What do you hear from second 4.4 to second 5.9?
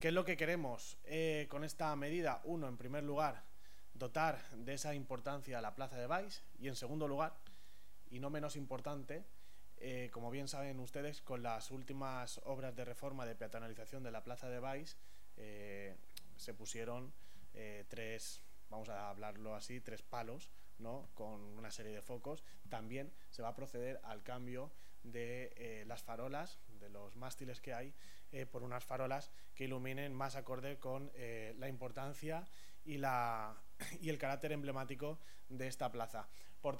de esa importancia a la